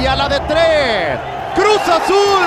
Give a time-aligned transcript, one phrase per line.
[0.00, 1.18] y a la de tres.
[1.54, 2.44] Cruz Azul.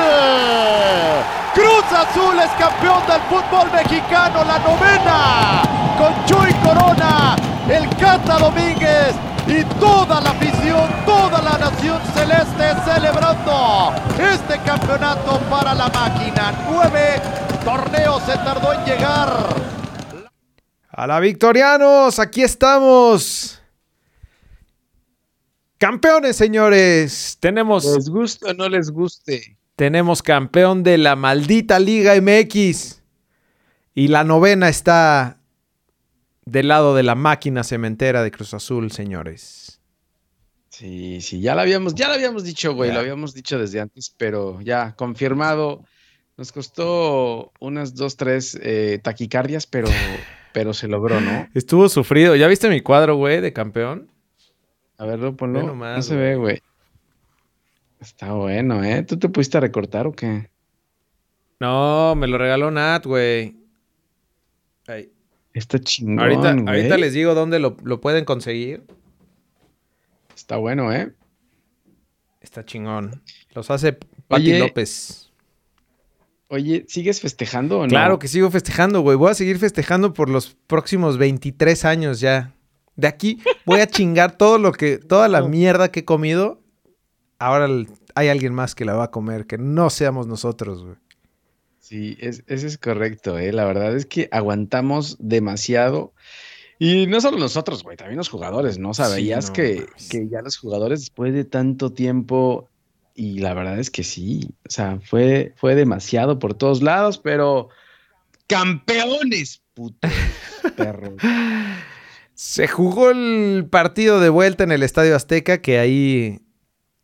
[1.54, 5.62] Cruz Azul es campeón del fútbol mexicano, la novena.
[5.98, 7.36] Con Chuy Corona,
[7.70, 9.16] el Cata Domínguez
[9.48, 16.54] y toda la afición, toda la nación celeste celebrando este campeonato para la máquina.
[16.70, 17.22] Nueve
[17.66, 19.30] torneos se tardó en llegar.
[20.90, 23.61] A la Victorianos, aquí estamos.
[25.82, 27.38] Campeones, señores.
[27.40, 27.84] Tenemos.
[27.86, 29.58] ¿Les gusta o no les guste?
[29.76, 33.02] Tenemos campeón de la maldita Liga MX.
[33.96, 35.40] Y la novena está
[36.46, 39.82] del lado de la máquina cementera de Cruz Azul, señores.
[40.70, 44.14] Sí, sí, ya lo habíamos, ya lo habíamos dicho, güey, lo habíamos dicho desde antes,
[44.16, 45.84] pero ya confirmado.
[46.38, 49.88] Nos costó unas dos, tres eh, taquicardias, pero,
[50.54, 51.50] pero se logró, ¿no?
[51.56, 52.36] Estuvo sufrido.
[52.36, 54.11] ¿Ya viste mi cuadro, güey, de campeón?
[55.02, 55.76] A ver, ponlo.
[55.76, 56.62] no se ve, güey.
[58.00, 59.02] Está bueno, ¿eh?
[59.02, 60.52] ¿Tú te pudiste recortar o qué?
[61.60, 63.56] No, me lo regaló Nat, güey.
[64.86, 65.12] Ahí.
[65.56, 68.84] Está chingón, ahorita, ahorita les digo dónde lo, pueden conseguir.
[70.36, 71.12] Está bueno, ¿eh?
[72.40, 73.24] Está chingón.
[73.56, 73.94] Los hace
[74.28, 75.32] Pati López.
[76.48, 77.90] Oye, ¿sigues festejando o no?
[77.90, 79.18] Claro que sigo festejando, güey.
[79.18, 82.54] Voy a seguir festejando por los próximos 23 años ya.
[83.02, 86.62] De aquí voy a chingar todo lo que, toda la mierda que he comido
[87.42, 87.68] ahora
[88.16, 90.96] hay alguien más que la va a comer, que no seamos nosotros, güey.
[91.80, 93.52] Sí, es, eso es correcto, ¿eh?
[93.52, 96.14] La verdad es que aguantamos demasiado.
[96.78, 98.94] Y no solo nosotros, güey, también los jugadores, ¿no?
[98.94, 102.70] Sabías que, que, ya los jugadores después de tanto tiempo,
[103.16, 107.70] y la verdad es que sí, o sea, fue, fue demasiado por todos lados, pero
[108.48, 110.08] campeones, puto
[110.76, 111.16] perro.
[112.44, 116.42] Se jugó el partido de vuelta en el Estadio Azteca, que ahí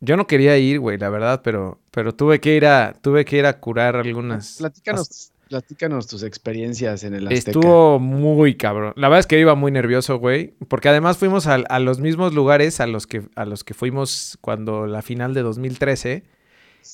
[0.00, 3.38] yo no quería ir, güey, la verdad, pero, pero tuve que ir a, tuve que
[3.38, 4.56] ir a curar algunas.
[4.58, 7.52] Platícanos, platícanos tus experiencias en el Azteca.
[7.52, 8.94] Estuvo muy cabrón.
[8.96, 12.80] La verdad es que iba muy nervioso, güey, porque además fuimos a, los mismos lugares
[12.80, 16.24] a los que a los que fuimos cuando la final de 2013.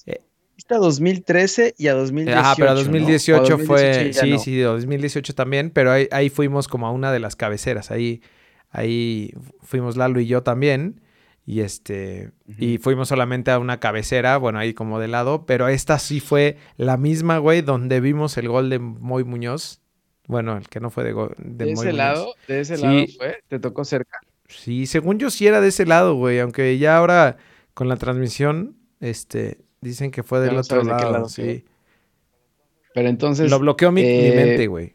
[0.04, 0.20] Eh,
[0.68, 2.40] a 2013 y a 2018.
[2.42, 4.12] Ah, pero a 2018 fue.
[4.12, 7.90] sí, sí, 2018 también, pero ahí, ahí, fuimos como a una de las cabeceras.
[7.90, 8.22] Ahí,
[8.70, 9.32] ahí
[9.62, 11.00] fuimos Lalo y yo también.
[11.46, 15.98] Y este, y fuimos solamente a una cabecera, bueno, ahí como de lado, pero esta
[15.98, 19.82] sí fue la misma, güey, donde vimos el gol de Moy Muñoz.
[20.26, 22.34] Bueno, el que no fue de, de, ese lado?
[22.48, 23.42] ¿De ese lado fue?
[23.48, 24.20] ¿Te tocó cerca?
[24.48, 27.36] Sí, según yo sí era de ese lado, güey, aunque ya ahora
[27.74, 31.64] con la transmisión, este, dicen que fue del otro lado, sí.
[32.94, 33.50] Pero entonces...
[33.50, 34.94] Lo bloqueó mi, mi eh, mente, güey.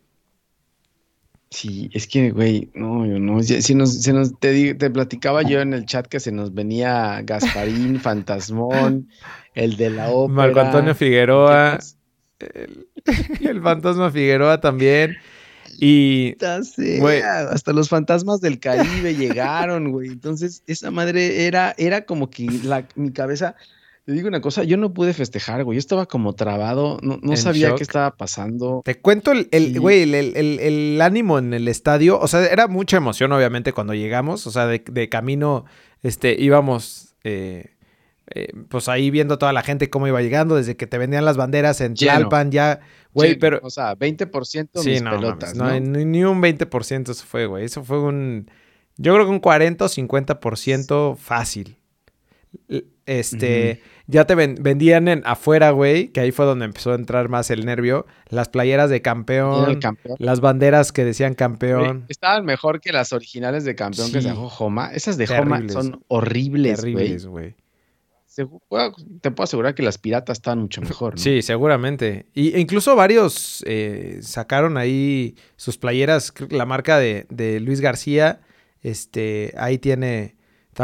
[1.52, 3.42] Sí, es que, güey, no, yo no.
[3.42, 8.00] Si nos, nos te, te, platicaba yo en el chat que se nos venía Gasparín,
[8.02, 9.10] Fantasmón,
[9.56, 10.36] el de la ópera.
[10.36, 11.80] Marco Antonio Figueroa.
[13.42, 15.18] El, fantasma Figueroa también.
[15.78, 16.38] Y.
[16.42, 20.08] hasta los fantasmas del Caribe llegaron, güey.
[20.08, 23.56] Entonces, esa madre era, era como que la, mi cabeza
[24.09, 25.75] te digo una cosa, yo no pude festejar, güey.
[25.75, 28.81] Yo estaba como trabado, no, sabía qué estaba pasando.
[28.84, 32.20] Te cuento el, güey, el, ánimo en el estadio.
[32.20, 34.47] O sea, era mucha emoción, obviamente, cuando llegamos.
[34.47, 35.66] O sea, de, camino,
[36.02, 37.14] este, íbamos.
[37.24, 37.75] Eh,
[38.34, 41.38] eh, pues ahí viendo toda la gente cómo iba llegando, desde que te vendían las
[41.38, 42.80] banderas en Tlalpan, ya,
[43.14, 43.59] güey, pero...
[43.62, 48.00] O sea, 20% sí, mis pelotas, no, Ni un 20% eso fue, güey, eso fue
[48.00, 48.50] un...
[48.97, 51.78] Yo creo que un 40 o 50% fácil.
[53.06, 57.50] Este, ya te vendían en afuera, güey, que ahí fue donde empezó a entrar más
[57.50, 58.06] el nervio.
[58.30, 59.80] Las playeras de campeón,
[60.18, 62.06] las banderas que decían campeón.
[62.09, 64.92] estaban mejor que las originales de campeón que se dejó Homa.
[64.94, 67.56] Esas de Homa son horribles, Terribles, güey.
[68.36, 71.16] Te puedo asegurar que las piratas están mucho mejor.
[71.16, 71.20] ¿no?
[71.20, 72.28] Sí, seguramente.
[72.34, 78.40] Y, e incluso varios eh, sacaron ahí sus playeras, la marca de, de Luis García,
[78.82, 80.39] este, ahí tiene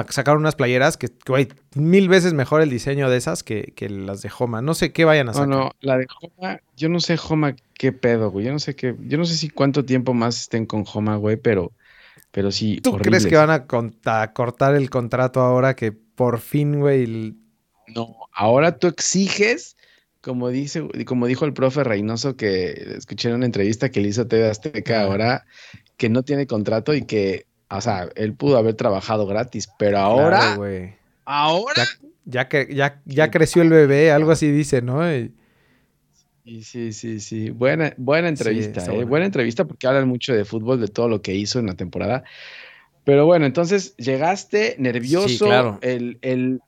[0.10, 4.30] Sacaron unas playeras que, güey, mil veces mejor el diseño de esas que, las de
[4.38, 4.62] Homa.
[4.62, 5.48] No sé qué vayan a sacar.
[5.48, 8.46] No, no, la de Homa, yo no sé Homa qué pedo, güey.
[8.46, 11.38] Yo no sé qué, yo no sé si cuánto tiempo más estén con Homa, güey,
[11.38, 11.72] pero,
[12.32, 12.82] pero sí.
[12.82, 13.68] ¿Tú crees que van a,
[14.34, 17.38] cortar el contrato ahora que por fin, güey?
[17.88, 19.78] No, ahora tú exiges,
[20.20, 24.28] como dice, como dijo el profe Reynoso, que escuché en una entrevista que le hizo
[24.28, 25.46] TV Azteca ahora,
[25.96, 30.58] que no tiene contrato y que o sea, él pudo haber trabajado gratis, pero ahora.
[31.26, 31.84] ahora.
[32.26, 35.02] Ya, que, ya, ya creció el bebé, algo así dice, ¿no?
[36.44, 37.50] Sí, sí, sí, sí.
[37.50, 39.04] Buena, buena entrevista, ¿eh?
[39.04, 39.26] buena.
[39.26, 42.24] entrevista porque hablan mucho de fútbol, de todo lo que hizo en la temporada.
[43.04, 45.80] Pero bueno, entonces llegaste nervioso.
[45.82, 46.62] El,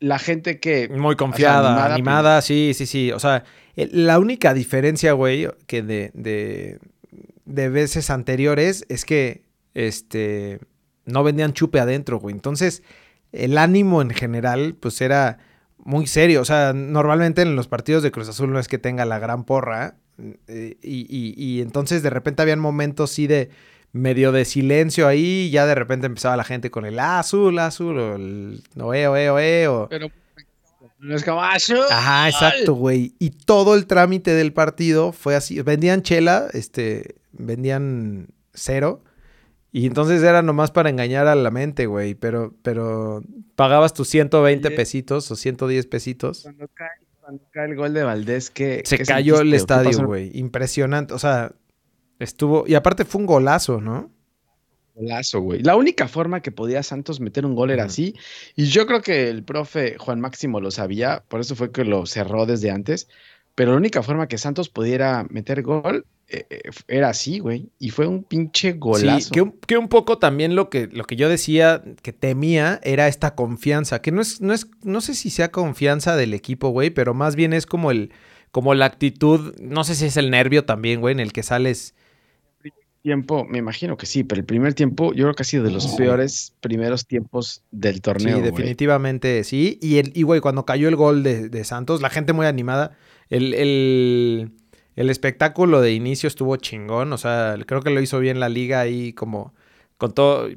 [0.00, 0.88] la gente que...
[0.88, 3.12] Muy confiada, animada, pues sí, sí, sí.
[3.12, 3.44] O sea,
[3.76, 6.78] la única diferencia, güey, que de, de,
[7.44, 9.42] de veces anteriores es que,
[9.74, 10.60] este,
[11.04, 12.34] no vendían chupe adentro, güey.
[12.34, 12.82] Entonces,
[13.32, 15.38] el ánimo en general, pues era
[15.78, 16.40] muy serio.
[16.40, 19.44] O sea, normalmente en los partidos de Cruz Azul no es que tenga la gran
[19.44, 19.96] porra.
[20.46, 23.50] Eh, y, y, y, entonces de repente habían momentos sí de
[23.92, 25.46] medio de silencio ahí.
[25.46, 29.30] Y ya de repente empezaba la gente con el azul, azul, o el oe, oe,
[29.30, 29.68] oe.
[29.68, 29.88] O...
[29.88, 30.08] Pero
[30.98, 31.84] no es como azul.
[31.90, 33.14] Ajá, exacto, güey.
[33.18, 35.60] Y todo el trámite del partido fue así.
[35.62, 39.02] Vendían chela, este, vendían cero.
[39.74, 42.14] Y entonces era nomás para engañar a la mente, güey.
[42.14, 43.22] Pero, pero
[43.56, 46.42] pagabas tus 120 pesitos o 110 pesitos.
[46.42, 46.68] Cuando
[47.52, 50.30] cae, el gol de Valdés, que Se cayó el estadio, güey.
[50.38, 51.14] Impresionante.
[51.14, 51.52] O sea,
[52.18, 52.64] estuvo.
[52.66, 54.10] Y aparte fue un golazo, ¿no?
[54.94, 55.62] Golazo, güey.
[55.62, 58.14] La única forma que podía Santos meter un gol era así.
[58.54, 62.04] Y yo creo que el profe Juan Máximo lo sabía, por eso fue que lo
[62.04, 63.08] cerró desde antes.
[63.54, 67.68] Pero la única forma que Santos pudiera meter gol eh, eh, era así, güey.
[67.78, 69.20] Y fue un pinche golazo.
[69.20, 69.30] Sí,
[69.66, 74.00] que un, poco también lo que, lo que yo decía que temía era esta confianza.
[74.00, 77.36] Que no es, no es, no sé si sea confianza del equipo, güey, pero más
[77.36, 78.12] bien es como el,
[78.50, 81.94] como la actitud, no sé si es el nervio también, güey, en el que sales.
[83.02, 85.72] Tiempo, me imagino que sí, pero el primer tiempo yo creo que ha sido de
[85.72, 88.36] los peores primeros tiempos del torneo.
[88.36, 89.76] Sí, definitivamente sí.
[89.82, 92.96] Y, el, y güey, cuando cayó el gol de, de Santos, la gente muy animada.
[93.28, 94.52] El, el,
[94.96, 98.80] el espectáculo de inicio estuvo chingón, o sea, creo que lo hizo bien la liga
[98.80, 99.54] ahí como
[100.02, 100.48] con todo,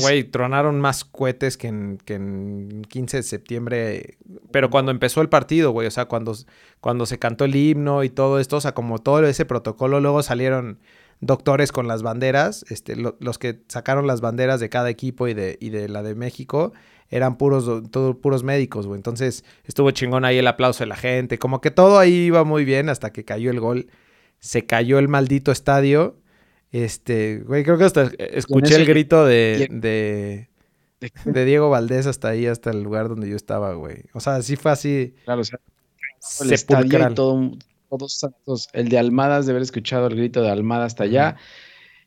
[0.00, 4.18] güey, tronaron más cohetes que en, que en 15 de septiembre,
[4.50, 6.34] pero cuando empezó el partido, güey, o sea, cuando,
[6.80, 10.24] cuando se cantó el himno y todo esto, o sea, como todo ese protocolo, luego
[10.24, 10.80] salieron
[11.20, 15.56] doctores con las banderas, este, los que sacaron las banderas de cada equipo y de,
[15.60, 16.72] y de la de México,
[17.10, 18.98] eran puros, todo, puros médicos, güey.
[18.98, 21.38] Entonces estuvo chingón ahí el aplauso de la gente.
[21.38, 23.88] Como que todo ahí iba muy bien hasta que cayó el gol.
[24.38, 26.16] Se cayó el maldito estadio.
[26.70, 30.48] Este, güey, creo que hasta escuché el grito de, de,
[31.24, 34.04] de, Diego Valdés hasta ahí, hasta el lugar donde yo estaba, güey.
[34.14, 35.14] O sea, sí fue así.
[35.24, 35.58] Claro, o sea,
[36.42, 37.50] el estadio todo,
[37.88, 38.68] todos santos.
[38.72, 41.36] El de Almadas, de haber escuchado el grito de Almada hasta allá.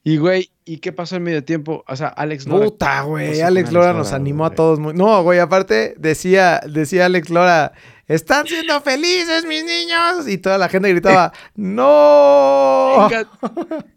[0.06, 1.84] Y, güey, ¿y qué pasó en medio tiempo?
[1.88, 2.66] O sea, Alex Lora.
[2.66, 3.40] Puta, güey.
[3.40, 4.80] Alex Lora nos animó a todos.
[4.80, 4.94] Muy...
[4.94, 7.72] No, güey, aparte decía, decía Alex Lora,
[8.08, 10.28] están siendo felices mis niños.
[10.28, 13.10] Y toda la gente gritaba, ¡No!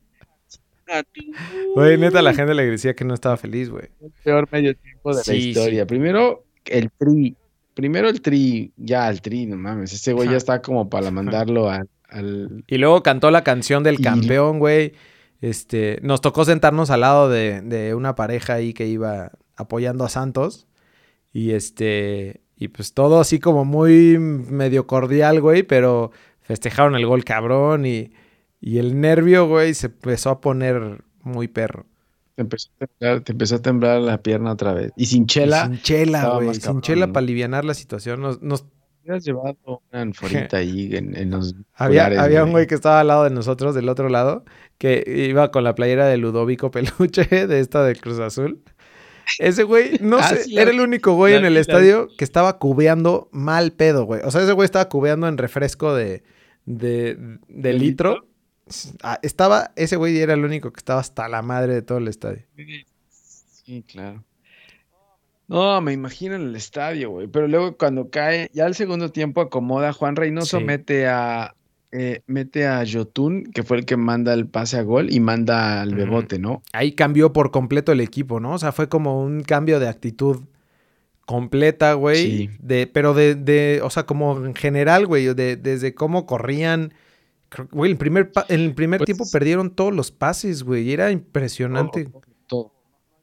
[1.75, 3.87] Güey, neta, la gente le decía que no estaba feliz, güey.
[4.00, 5.87] El peor medio tiempo de la historia.
[5.87, 7.37] Primero, el tri.
[7.75, 9.93] Primero el tri, ya el tri, no mames.
[9.93, 14.61] Ese güey ya está como para mandarlo al, Y luego cantó la canción del campeón,
[14.61, 14.94] güey.
[15.40, 20.66] Este, nos tocó sentarnos al lado de, una pareja ahí que iba apoyando a Santos.
[21.32, 27.24] Y este, y pues todo así como muy medio cordial, güey, pero festejaron el gol
[27.24, 28.12] cabrón y,
[28.60, 31.86] y el nervio, güey, se empezó a poner muy perro.
[32.36, 34.92] Te empezó, a temblar, te empezó a temblar la pierna otra vez.
[34.96, 35.66] Y sin chela.
[35.66, 36.54] sin chela, güey.
[36.54, 38.20] Sin chela para aliviar la situación.
[38.20, 38.66] Nos, nos
[39.06, 41.55] hubieras llevado una anforita ahí en, los.
[41.75, 44.44] Había, había un güey que estaba al lado de nosotros, del otro lado,
[44.79, 48.62] que iba con la playera de Ludovico Peluche, de esta de Cruz Azul.
[49.38, 53.29] Ese güey, no ah, sé, era el único güey en el estadio que estaba cubeando
[53.32, 54.20] mal pedo, güey.
[54.25, 56.22] O sea, ese güey estaba cubeando en refresco de,
[56.65, 58.27] de, de litro.
[59.03, 62.08] Ah, estaba, ese güey era el único que estaba hasta la madre de todo el
[62.08, 62.43] estadio.
[63.08, 64.25] Sí, claro.
[65.48, 67.29] No, me imagino en el estadio, güey.
[67.29, 71.55] Pero luego cuando cae, ya al segundo tiempo acomoda Juan Reynoso, mete a
[71.93, 75.81] eh, mete a Jotun, que fue el que manda el pase a gol, y manda
[75.82, 76.62] al Bebote, ¿no?
[76.72, 78.53] Ahí cambió por completo el equipo, ¿no?
[78.53, 80.43] O sea, fue como un cambio de actitud
[81.24, 82.26] completa, güey.
[82.26, 82.50] Sí.
[82.60, 86.93] De, pero de, de, o sea, como en general, güey, de, desde cómo corrían.
[87.70, 90.93] Güey, el primer, el primer pues tiempo perdieron todos los pases, güey.
[90.93, 92.08] Era impresionante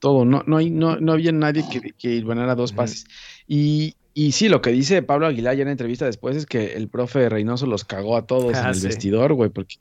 [0.03, 0.25] todo.
[0.25, 3.05] No, no, hay, no, no había nadie que, que ganara dos pases.
[3.47, 6.73] Y, y sí, lo que dice Pablo Aguilar ya en la entrevista después es que
[6.73, 9.77] el profe Reynoso los cagó a todos en ah, el vestidor, güey, porque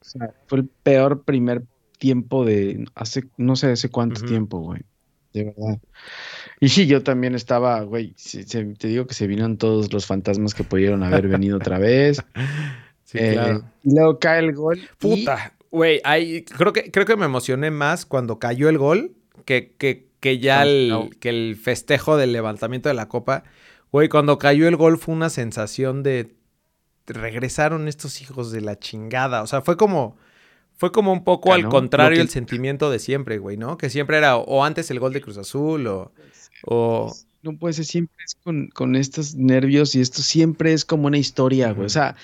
[0.46, 1.64] fue el peor primer
[1.98, 4.82] tiempo de hace, no sé hace cuánto tiempo, güey.
[5.32, 5.80] De verdad.
[6.60, 8.14] Y sí, yo también estaba, güey,
[8.78, 12.22] te digo que se vinieron todos los fantasmas que pudieron haber venido otra vez.
[13.04, 13.64] Sí, eh, claro.
[13.82, 14.80] Y luego cae el gol.
[14.98, 16.00] Puta, güey,
[16.46, 19.12] creo, que, creo que me emocioné más cuando cayó el gol
[19.44, 23.42] que, que que ya el, que el festejo del levantamiento de la copa.
[23.90, 26.36] Güey, cuando cayó el gol fue una sensación de
[27.08, 29.42] regresaron estos hijos de la chingada.
[29.42, 30.16] O sea, fue como
[30.76, 33.76] fue como un poco al contrario el sentimiento de siempre, güey, ¿no?
[33.76, 36.12] Que siempre era o antes el gol de Cruz Azul o,
[36.66, 37.12] o,
[37.42, 41.18] no puede ser, siempre es con, con estos nervios y esto siempre es como una
[41.18, 41.86] historia, güey.
[41.86, 42.14] O sea,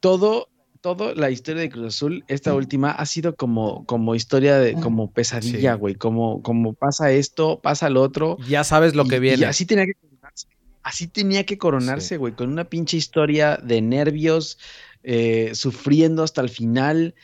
[0.00, 0.50] todo,
[0.80, 5.10] todo la historia de Cruz Azul, esta última, ha sido como, como historia de, como
[5.10, 5.94] pesadilla, güey.
[5.94, 8.38] Como, como pasa esto, pasa lo otro.
[8.48, 9.42] Ya sabes lo que viene.
[9.42, 10.46] Y así tenía que coronarse.
[10.82, 14.58] Así tenía que coronarse, güey, con una pinche historia de nervios,
[15.02, 17.14] eh, sufriendo hasta el final.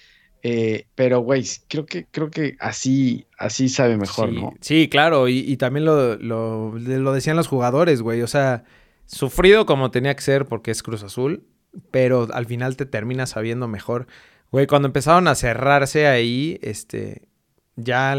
[0.43, 4.55] Eh, pero, güey, creo que, creo que así, así sabe mejor, sí, ¿no?
[4.61, 8.23] Sí, claro, y, también lo, lo, lo, decían los jugadores, güey.
[8.23, 8.65] O sea,
[9.07, 11.43] sufrido como tenía que ser porque es Cruz Azul,
[11.91, 14.07] pero al final te termina sabiendo mejor.
[14.51, 17.29] Güey, cuando empezaron a cerrarse ahí, este,
[17.77, 18.17] ya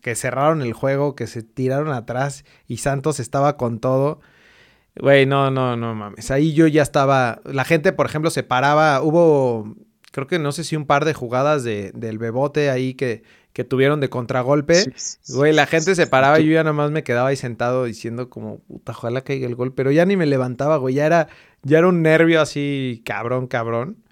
[0.00, 4.20] que cerraron el juego, que se tiraron atrás y Santos estaba con todo.
[4.96, 6.30] Güey, no, no, no mames.
[6.30, 7.40] Ahí yo ya estaba.
[7.44, 9.02] La gente, por ejemplo, se paraba.
[9.02, 9.74] Hubo
[10.14, 13.62] creo que no sé si un par de jugadas de, del bebote ahí que, que
[13.62, 14.92] tuvieron de contragolpe.
[15.28, 18.28] güey, la gente se paraba y yo ya nada más me quedaba ahí sentado diciendo
[18.28, 19.72] como, puta, ojalá caiga el gol.
[19.72, 20.96] Pero ya ni me levantaba, güey.
[20.96, 21.28] Ya era,
[21.62, 24.02] ya era un nervio así, cabrón, cabrón.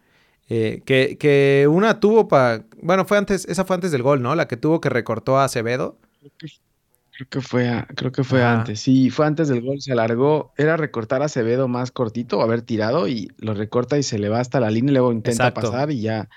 [0.49, 2.65] Eh, que, que una tuvo para...
[2.81, 4.37] Bueno, fue antes, esa fue antes del gol, ¿no?
[4.37, 5.99] La que tuvo que recortó a Acevedo.
[6.21, 8.79] Creo que fue, creo que fue antes.
[8.79, 9.81] Sí, fue antes del gol.
[9.81, 10.53] Se alargó.
[10.57, 14.39] Era recortar a Acevedo más cortito, haber tirado y lo recorta y se le va
[14.39, 16.29] hasta la línea y luego intenta pasar y ya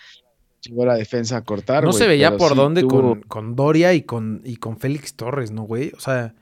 [0.69, 1.83] llegó la defensa a cortar.
[1.83, 5.63] No se veía por dónde con, con, Doria y con, y con Félix Torres, ¿no,
[5.63, 5.91] güey?
[5.95, 6.33] O sea.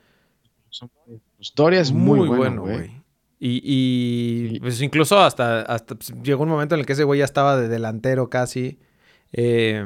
[1.38, 3.04] Pues Doria es muy, bueno, güey.
[3.40, 3.62] Y,
[4.56, 7.26] y pues incluso hasta, hasta pues, llegó un momento en el que ese güey ya
[7.26, 8.80] estaba de delantero casi.
[9.34, 9.86] Eh,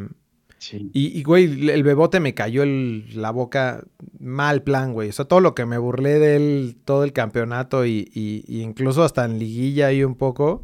[0.72, 3.84] y, güey, el bebote me cayó la boca
[4.20, 5.10] mal plan, güey.
[5.10, 8.10] O sea, todo lo que me burlé de él, todo el campeonato y,
[8.48, 10.64] incluso hasta en liguilla ahí un poco,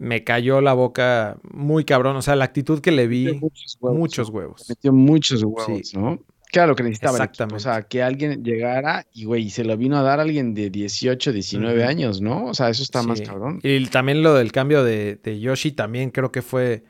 [0.00, 2.16] me cayó la boca muy cabrón.
[2.16, 3.38] O sea, la actitud que le vi,
[3.80, 4.66] muchos huevos.
[4.68, 6.18] Metió muchos huevos, ¿no?
[6.50, 7.18] Claro, que necesitaba.
[7.18, 7.56] Exactamente.
[7.56, 10.70] O sea, que alguien llegara y, güey, se lo vino a dar a alguien de
[10.70, 12.46] 18, 19 años, ¿no?
[12.46, 13.60] O sea, eso está más cabrón.
[13.62, 16.82] Y también lo del cambio de, de Yoshi también creo que fue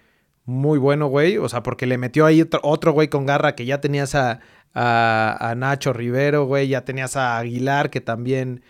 [0.45, 1.37] muy bueno, güey.
[1.37, 4.41] O sea, porque le metió ahí otro, güey con garra que ya tenías a,
[4.73, 6.69] a, Nacho Rivero, güey.
[6.69, 8.63] Ya tenías a Aguilar que también.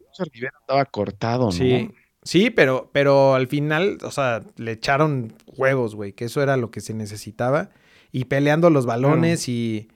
[0.00, 1.52] Nacho Rivero estaba cortado, ¿no?
[1.52, 1.90] Sí.
[2.26, 6.72] Sí, pero, pero al final, o sea, le echaron juegos, güey, que eso era lo
[6.72, 7.70] que se necesitaba.
[8.10, 9.88] Y peleando los balones y,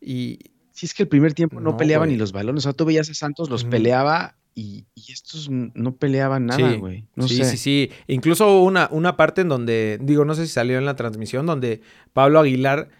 [0.00, 0.38] y.
[0.70, 2.64] Sí, es que el primer tiempo no, peleaban ni los balones.
[2.64, 7.04] O sea, tú veías a Santos, los peleaba y, estos no peleaban nada, güey.
[7.26, 7.90] sí, sí, sí.
[8.06, 11.80] Incluso una, una parte en donde, digo, no sé si salió en la transmisión, donde
[12.12, 12.90] Pablo Aguilar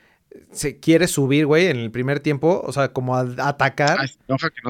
[0.52, 3.98] se quiere subir, güey, en el primer tiempo, o sea, como a, atacar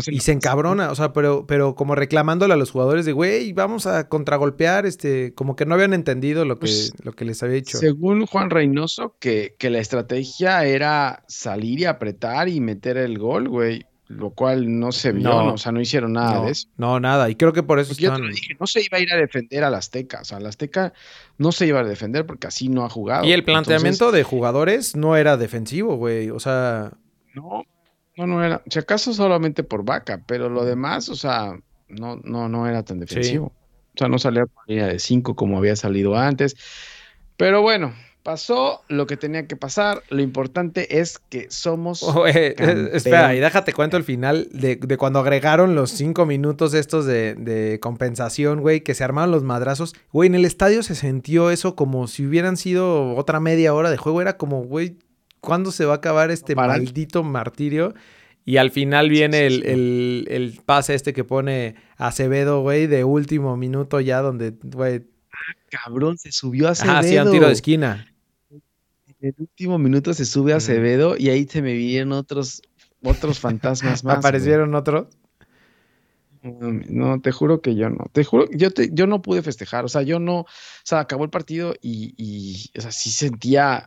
[0.07, 3.87] y se encabrona, o sea, pero, pero como reclamándole a los jugadores de, güey, vamos
[3.87, 7.57] a contragolpear, este, como que no habían entendido lo que, pues, lo que les había
[7.57, 7.78] dicho.
[7.78, 13.49] Según Juan Reynoso, que, que la estrategia era salir y apretar y meter el gol,
[13.49, 16.69] güey lo cual no se vio, no, o sea, no hicieron nada de eso.
[16.76, 18.31] No, nada, y creo que por eso están...
[18.31, 20.92] dije, no se iba a ir a defender al Azteca, o sea, al Azteca
[21.38, 23.25] no se iba a defender porque así no ha jugado.
[23.25, 26.92] Y el planteamiento de jugadores no era defensivo, güey, o sea...
[27.35, 27.64] No,
[28.16, 32.49] no, no era, si acaso solamente por vaca, pero lo demás, o sea, no, no,
[32.49, 33.52] no era tan defensivo.
[33.95, 36.57] O sea, no salía por línea de cinco como había salido antes.
[37.37, 40.05] Pero bueno, Pasó lo que tenía que pasar.
[40.09, 42.05] Lo importante es que somos.
[42.93, 48.61] espera, y déjate cuento el final de, cuando agregaron los cinco minutos estos de, compensación,
[48.61, 49.97] güey, que se armaron los madrazos.
[50.12, 53.97] Güey, en el estadio se sintió eso como si hubieran sido otra media hora de
[53.97, 54.23] juego.
[54.23, 54.99] Era como, güey,
[55.41, 57.93] ¿cuándo se va a acabar este maldito martirio?
[58.45, 63.99] Y al final viene el, el, pase este que pone Acevedo, güey, de último minuto
[63.99, 65.02] ya, donde, güey.
[65.33, 66.97] Ah, cabrón, se subió Acevedo.
[66.99, 68.12] Ah, sí, un tiro de esquina
[69.23, 72.61] el último minuto se sube a Acevedo y ahí se me vienen otros,
[73.02, 74.19] otros fantasmas más.
[74.19, 75.07] ¿Aparecieron otros?
[76.43, 78.07] No, te juro que yo no.
[78.11, 79.85] Te juro, yo, te, yo no pude festejar.
[79.85, 80.41] O sea, yo no.
[80.41, 80.47] O
[80.83, 83.87] sea, acabó el partido y, y o sea, sí sentía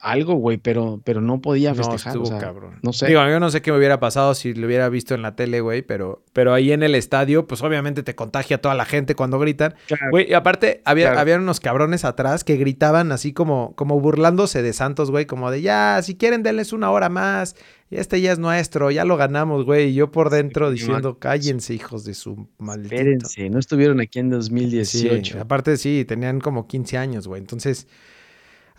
[0.00, 2.14] algo, güey, pero, pero no podía festejar.
[2.14, 2.78] No, estuvo cabrón.
[2.82, 3.06] No sé.
[3.06, 5.60] Digo, yo no sé qué me hubiera pasado si lo hubiera visto en la tele,
[5.60, 9.38] güey, pero, pero ahí en el estadio, pues obviamente te contagia toda la gente cuando
[9.38, 9.74] gritan.
[10.10, 14.72] Güey, y aparte, había, había unos cabrones atrás que gritaban así como, como burlándose de
[14.72, 17.56] Santos, güey, como de ya, si quieren, denles una hora más.
[17.90, 19.88] Este ya es nuestro, ya lo ganamos, güey.
[19.88, 22.94] Y yo por dentro diciendo, cállense, hijos de su maldito.
[22.94, 25.40] Espérense, no estuvieron aquí en 2018.
[25.40, 27.40] aparte, sí, tenían como 15 años, güey.
[27.40, 27.88] Entonces,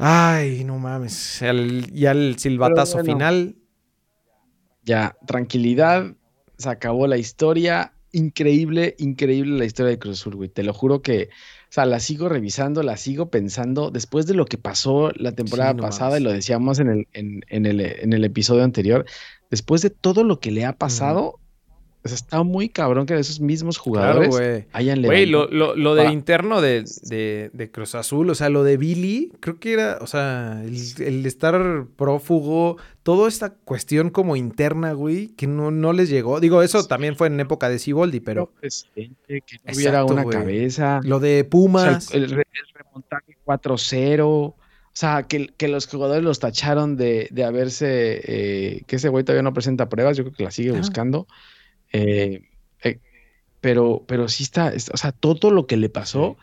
[0.01, 1.41] Ay, no mames.
[1.41, 3.57] ya el silbatazo final.
[4.83, 6.15] Ya, tranquilidad.
[6.57, 7.93] Se acabó la historia.
[8.13, 10.49] Increíble, increíble la historia de Cruz Azul, güey.
[10.49, 13.91] Te lo juro que, o sea, la sigo revisando, la sigo pensando.
[13.91, 17.81] Después de lo que pasó la temporada pasada, y lo decíamos en el, en, el,
[17.81, 19.05] en el episodio anterior,
[19.51, 21.39] después de todo lo que le ha pasado,
[22.07, 26.61] sea, está muy cabrón que esos mismos jugadores claro, hayan Güey, lo, lo, de interno
[26.61, 26.85] de,
[27.53, 31.85] de, Cruz Azul, o sea, lo de Billy, creo que era, o sea, el, estar
[31.97, 36.39] prófugo, toda esta cuestión como interna, güey, que no, no les llegó.
[36.39, 38.53] Digo, eso también fue en época de Siboldi, pero.
[38.95, 39.09] que
[39.65, 41.01] no hubiera una cabeza.
[41.03, 42.13] Lo de Pumas.
[42.13, 44.21] el, el, remontaje 4-0.
[44.21, 44.55] O
[44.93, 48.21] sea, que, que, los jugadores los tacharon de, de haberse.
[48.23, 51.27] Eh, que ese güey todavía no presenta pruebas, yo creo que la sigue buscando.
[51.91, 52.41] Eh,
[52.83, 52.99] eh,
[53.61, 56.37] pero, pero sí está, o sea, todo lo que le pasó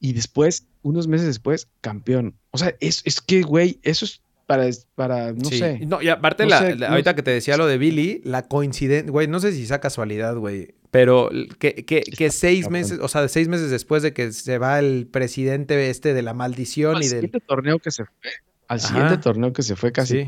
[0.00, 2.34] y después, unos meses después, campeón.
[2.50, 5.80] O sea, es, es que, güey, eso es para, para no sé.
[5.86, 9.52] No, y aparte, ahorita que te decía lo de Billy, la coincidencia, güey, no sé
[9.52, 14.02] si sea casualidad, güey, pero que, que, que seis meses, o sea, seis meses después
[14.02, 17.20] de que se va el presidente este de la maldición al y del...
[17.20, 18.30] siguiente torneo que se fue,
[18.68, 20.26] al siguiente torneo que se fue casi,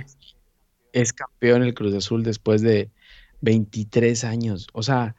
[0.93, 2.90] es campeón el Cruz Azul después de
[3.45, 4.67] 23 años.
[4.73, 5.15] O sea,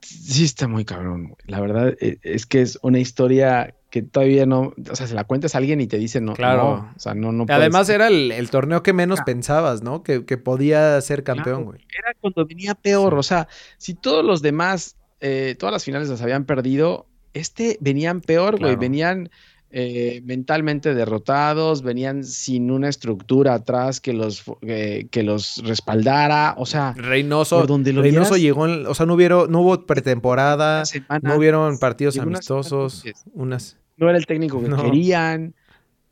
[0.00, 1.34] sí está muy cabrón.
[1.46, 5.24] La verdad e, es que es una historia que todavía no, o sea, se la
[5.24, 6.32] cuentas a alguien y te dice no.
[6.32, 6.90] Claro.
[6.96, 10.02] o sea, no, no Además era el, torneo que menos pensabas, ¿no?
[10.02, 11.80] Que, podía ser campeón, güey.
[11.98, 13.14] era cuando venía peor.
[13.14, 18.22] O sea, si todos los demás, eh, todas las finales las habían perdido, este venían
[18.22, 18.76] peor, güey.
[18.76, 19.30] Venían
[19.74, 26.66] eh, mentalmente derrotados, venían sin una estructura atrás que los, eh, que los respaldara, o
[26.66, 30.82] sea, Reynoso, donde Reynoso llegó, o sea, no, hubo, no hubo pretemporada,
[31.22, 33.02] no hubieron partidos amistosos,
[33.32, 33.78] unas...
[33.96, 35.54] No era el técnico que querían,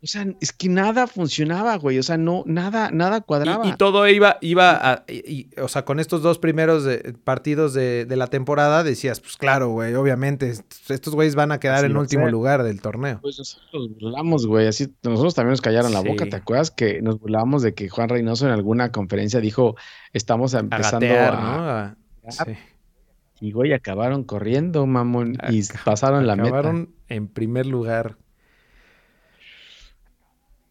[0.02, 1.99] o sea, es que nada funcionaba, güey.
[1.99, 3.66] O sea, no, nada, nada cuadraba.
[3.66, 5.04] Y, todo iba, iba a,
[5.62, 6.88] o sea, con estos dos primeros
[7.23, 10.54] partidos de, la temporada, decías, pues claro, güey, obviamente,
[10.88, 13.19] estos güeyes van a quedar en último lugar del torneo.
[13.21, 14.66] Pues nosotros nos burlamos, güey.
[14.69, 16.26] Así, nosotros también nos callaron la boca.
[16.26, 19.76] ¿Te acuerdas que nos burlábamos de que Juan Reynoso en alguna conferencia dijo,
[20.14, 21.97] estamos empezando a.
[22.23, 22.54] ¿no?
[23.38, 26.49] Y güey, acabaron corriendo, mamón, y pasaron la meta.
[26.49, 28.16] Acabaron en primer lugar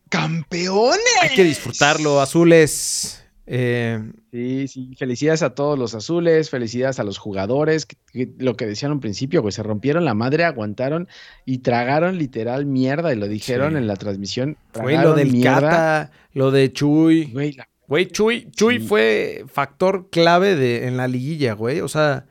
[0.09, 0.99] campeones.
[1.21, 3.23] Hay que disfrutarlo, azules.
[3.51, 3.99] Eh,
[4.31, 7.87] sí, sí, felicidades a todos los azules, felicidades a los jugadores,
[8.37, 11.07] lo que decían al principio, pues se rompieron la madre, aguantaron
[11.45, 14.55] y tragaron literal mierda y lo dijeron en la transmisión.
[14.71, 17.33] Fue lo del Cata, lo de Chuy.
[17.87, 21.81] Güey, Chuy, Chuy fue factor clave de, en la liguilla, güey.
[21.81, 22.27] O sea,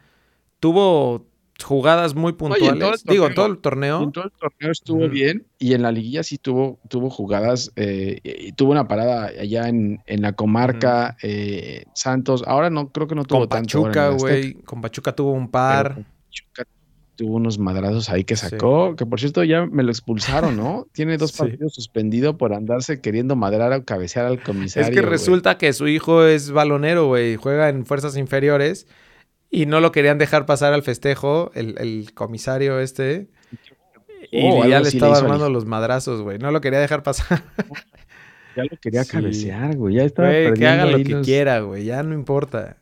[0.61, 1.27] tuvo
[1.63, 3.05] jugadas muy puntuales.
[3.05, 4.03] Digo, en todo el torneo.
[4.03, 7.73] En todo el torneo estuvo bien y en la liguilla sí tuvo, tuvo jugadas.
[7.77, 12.45] Eh, tuvo una parada allá en, en la comarca eh, Santos.
[12.47, 14.55] Ahora no creo que no tuvo con Pachuca, güey.
[14.55, 16.07] Con Pachuca tuvo un par.
[16.29, 16.65] Pachuca
[17.17, 18.95] tuvo unos madrazos ahí que sacó.
[18.95, 20.87] Que por cierto ya me lo expulsaron, ¿no?
[20.93, 24.89] Tiene dos partidos suspendido por andarse queriendo madrar o cabecear al comisario.
[24.89, 27.37] Es que resulta que su hijo es balonero, güey.
[27.37, 28.87] Juega en fuerzas inferiores
[29.51, 33.29] y no lo querían dejar pasar al festejo, el, comisario este.
[34.31, 36.39] Y oh, ya le estaba armando los madrazos, güey.
[36.39, 37.43] No lo quería dejar pasar.
[38.57, 39.95] Ya lo quería cabecear, güey.
[39.95, 41.85] Ya estaba güey, que haga lo que quiera, güey.
[41.85, 42.77] Ya no importa.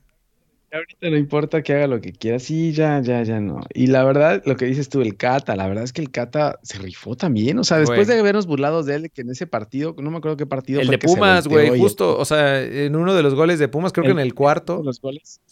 [0.73, 2.39] Ya ahorita no importa que haga lo que quiera.
[2.39, 3.61] Sí, ya, ya, ya no.
[3.75, 6.59] Y la verdad, lo que dices tú, el Cata, la verdad es que el Cata
[6.63, 7.59] se rifó también.
[7.59, 10.39] O sea, después de habernos burlados de él, que en ese partido, no me acuerdo
[10.39, 12.17] qué partido el de Pumas, güey, justo.
[12.17, 14.83] O sea, en uno de los goles de Pumas, creo que en el cuarto.
[14.83, 15.43] Los goles.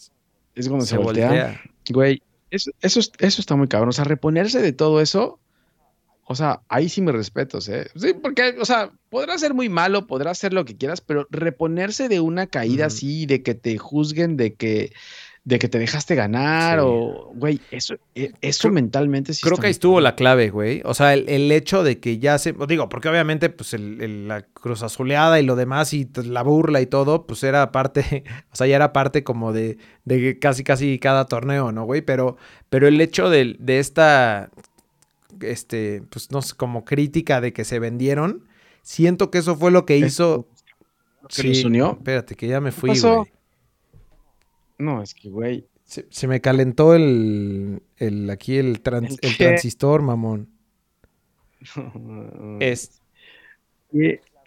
[0.55, 1.61] Es cuando se, voltea.
[1.89, 3.89] Güey, eso, eso, eso está muy cabrón.
[3.89, 5.39] O sea, reponerse de todo eso,
[6.27, 7.87] o sea, ahí sí me respetos, ¿eh?
[7.95, 12.09] Sí, porque, o sea, podrá ser muy malo, podrá ser lo que quieras, pero reponerse
[12.09, 14.91] de una caída así, de que te juzguen, de que
[15.45, 19.41] de que te dejaste ganar o, güey, eso, e, eso mentalmente sí.
[19.43, 20.81] Creo que ahí estuvo la clave, güey.
[20.85, 24.81] O sea, el, hecho de que ya se, digo, porque obviamente, pues el, la cruz
[24.81, 28.75] azuleada y lo demás y la burla y todo, pues era parte, o sea, ya
[28.75, 32.01] era parte como de, de casi, casi cada torneo, ¿no, güey?
[32.01, 32.37] Pero,
[32.69, 34.49] pero el hecho de, de esta,
[35.41, 38.47] este, pues no sé, como crítica de que se vendieron,
[38.81, 40.47] siento que eso fue lo que hizo...
[41.29, 41.93] ¿Que sí, unió?
[41.97, 43.34] Espérate, que ya me fui, güey.
[44.77, 45.67] No, es que, güey.
[45.83, 50.49] Se, me calentó el, el aquí el, ¿El, transistor, mamón.
[52.59, 53.01] es.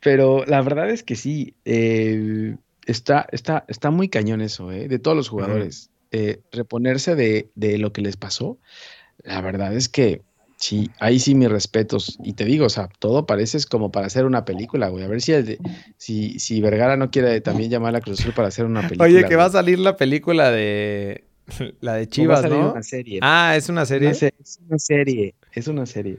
[0.02, 1.54] pero la verdad es que sí.
[1.64, 4.88] Eh, está, está, está muy cañón eso, ¿eh?
[4.88, 5.90] De todos los jugadores.
[6.10, 8.58] Eh, reponerse de, de lo que les pasó.
[9.22, 10.22] La verdad es que
[10.58, 12.18] Sí, ahí sí mis respetos.
[12.24, 15.04] Y te digo, o sea, todo parece como para hacer una película, güey.
[15.04, 15.32] A ver si,
[15.96, 19.04] si, si Vergara no quiere también llamar a Cruz Azul para hacer una película.
[19.08, 21.24] Oye, que va a salir la película de
[21.80, 22.48] la de Chivas, ¿no?
[22.50, 23.20] Va a salir una serie.
[23.22, 24.10] Ah, es una serie.
[24.10, 26.18] es una serie, es una serie.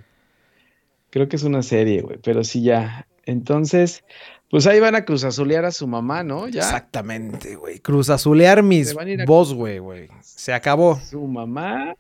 [1.09, 3.07] Creo que es una serie, güey, pero sí ya.
[3.25, 4.03] Entonces,
[4.49, 6.47] Pues ahí van a cruzazulear a su mamá, ¿no?
[6.47, 6.61] Ya.
[6.61, 7.79] Exactamente, güey.
[7.79, 10.07] Cruzazulear mis voz, güey, güey.
[10.21, 10.97] Se acabó.
[10.99, 11.93] Su mamá.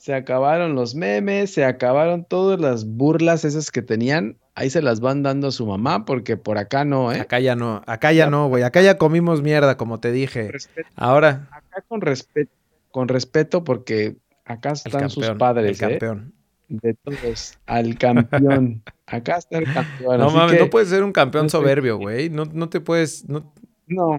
[0.00, 4.38] Se acabaron los memes, se acabaron todas las burlas esas que tenían.
[4.54, 7.20] Ahí se las van dando a su mamá porque por acá no, ¿eh?
[7.20, 8.62] Acá ya no, acá ya no, güey.
[8.62, 10.52] Acá ya comimos mierda, como te dije.
[10.96, 11.50] Ahora.
[11.50, 12.50] Acá con respeto,
[12.90, 15.90] con respeto porque acá están sus padres, el ¿eh?
[15.90, 16.32] campeón
[16.68, 18.82] de todos al campeón.
[19.06, 20.18] Acá está el campeón.
[20.18, 22.30] No mames, no puedes ser un campeón soberbio, güey.
[22.30, 23.28] No, no te puedes.
[23.28, 23.52] No,
[23.86, 24.18] no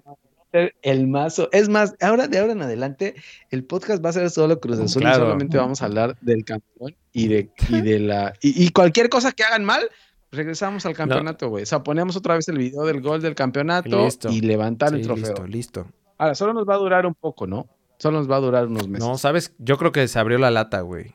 [0.54, 1.50] el mazo.
[1.52, 3.16] Es más, ahora de ahora en adelante,
[3.50, 6.96] el podcast va a ser solo Cruz Azul y solamente vamos a hablar del campeón
[7.14, 8.34] y de, y de la.
[8.42, 9.90] Y, cualquier cosa que hagan mal,
[10.32, 11.64] regresamos al campeonato, güey.
[11.64, 15.46] O sea, ponemos otra vez el video del gol del campeonato y levantar el trofeo.
[15.46, 15.88] Listo, listo.
[16.18, 17.68] Ahora, solo nos va a durar un poco, ¿no?
[17.98, 19.08] Solo nos va a durar unos meses.
[19.08, 21.14] No, sabes, yo creo que se abrió la lata, güey.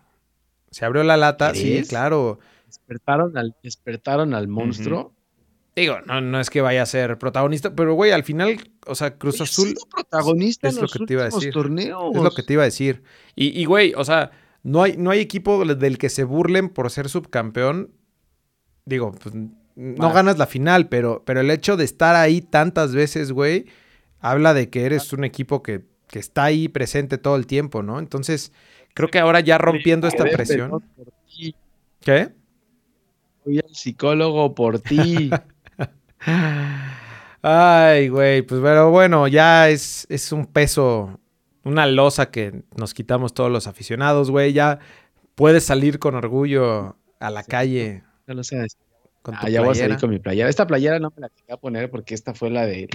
[0.71, 2.39] Se abrió la lata, sí, claro.
[2.67, 5.16] Despertaron al, despertaron al monstruo.
[5.77, 9.19] Digo, no, no es que vaya a ser protagonista, pero güey, al final, o sea,
[9.19, 9.75] Cruz Azul.
[9.91, 11.53] protagonista es lo que te iba a decir.
[11.53, 12.17] Torneos.
[12.17, 13.03] Es lo que te iba a decir.
[13.35, 14.31] Y, güey, o sea,
[14.63, 17.93] no hay, no hay equipo del que se burlen por ser subcampeón.
[18.87, 19.35] Digo, pues
[19.75, 23.67] no ganas la final, pero, pero el hecho de estar ahí tantas veces, güey,
[24.19, 27.99] habla de que eres un equipo que, que está ahí presente todo el tiempo, ¿no?
[27.99, 28.53] Entonces,
[28.97, 30.83] Creo que ahora ya rompiendo esta presión.
[32.01, 32.31] ¿Qué?
[33.45, 35.29] Voy al psicólogo por ti.
[37.43, 41.21] Ay, güey, pues pero bueno, ya es, es un peso,
[41.65, 44.53] una losa que nos quitamos todos los aficionados, güey.
[44.53, 44.81] Ya
[45.35, 48.03] puedes salir con orgullo a la calle.
[48.27, 48.77] Ya lo sabes.
[49.25, 50.49] ah, ya voy a salir con mi playera.
[50.49, 52.89] Esta playera no me la quería poner porque esta fue la de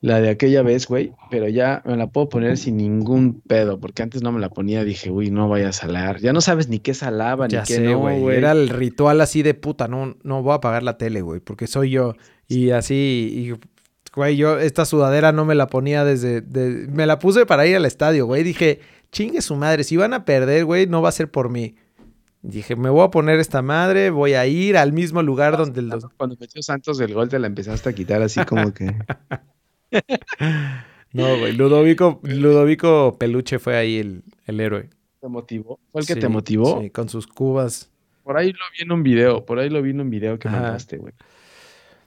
[0.00, 4.02] la de aquella vez, güey, pero ya me la puedo poner sin ningún pedo, porque
[4.02, 6.20] antes no me la ponía, dije, uy, no vaya a salar.
[6.20, 8.36] Ya no sabes ni qué salaba, ni qué no, güey.
[8.36, 11.66] Era el ritual así de puta, no, no voy a apagar la tele, güey, porque
[11.66, 12.14] soy yo.
[12.46, 13.68] Y así, y,
[14.14, 16.42] güey, yo esta sudadera no me la ponía desde,
[16.88, 18.44] me la puse para ir al estadio, güey.
[18.44, 18.80] Dije,
[19.10, 21.74] chingue su madre, si van a perder, güey, no va a ser por mí.
[22.42, 25.80] Dije, me voy a poner esta madre, voy a ir al mismo lugar donde...
[25.80, 25.92] El...
[26.16, 28.94] Cuando metió Santos el gol te la empezaste a quitar así como que...
[31.12, 31.52] no, güey.
[31.52, 34.90] Ludovico, Ludovico Peluche fue ahí el, el héroe.
[35.20, 35.80] ¿Te motivó?
[35.92, 36.80] ¿Fue el que te motivó?
[36.80, 37.90] Sí, con sus cubas.
[38.22, 40.48] Por ahí lo vi en un video, por ahí lo vi en un video que
[40.48, 41.14] mandaste, güey.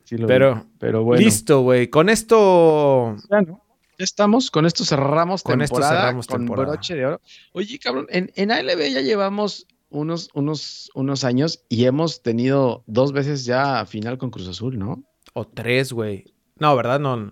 [0.04, 1.24] Sí pero, pero bueno.
[1.24, 1.89] Listo, güey.
[1.89, 3.15] Con esto.
[3.30, 3.63] Ya, ¿no?
[3.98, 7.22] Ya estamos, con esto cerramos con esto cerramos con broche de oro.
[7.54, 13.12] Oye, cabrón, en, en ALB ya llevamos unos, unos, unos años y hemos tenido dos
[13.12, 15.04] veces ya final con Cruz Azul, ¿no?
[15.34, 16.34] O tres, güey.
[16.58, 17.00] No, ¿verdad?
[17.00, 17.32] No,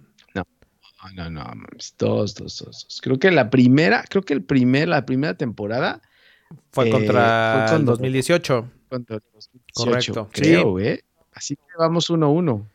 [1.16, 1.54] no, no,
[1.98, 6.02] dos, dos, dos, Creo que la primera, creo que el primer, la primera temporada
[6.72, 8.72] fue eh, contra fue 2018.
[8.90, 10.30] Contra 2018, Correcto.
[10.32, 10.86] Creo, sí.
[10.86, 11.04] ¿eh?
[11.34, 12.68] Así que vamos uno a uno.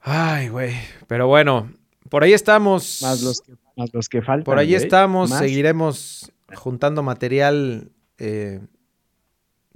[0.00, 0.74] Ay, güey.
[1.06, 1.72] Pero bueno,
[2.10, 3.00] por ahí estamos.
[3.02, 4.44] Más los que, más los que faltan.
[4.44, 5.30] Por ahí estamos.
[5.30, 7.90] Seguiremos juntando material.
[8.18, 8.60] Eh,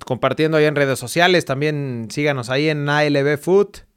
[0.04, 1.44] compartiendo ahí en redes sociales.
[1.44, 3.87] También síganos ahí en ALB Food.